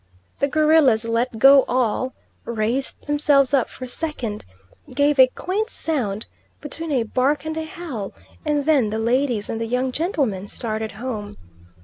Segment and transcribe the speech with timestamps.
[0.39, 4.45] The gorillas let go all, raised themselves up for a second,
[4.95, 6.25] gave a quaint sound
[6.59, 8.11] between a bark and a howl,
[8.43, 11.37] and then the ladies and the young gentleman started home.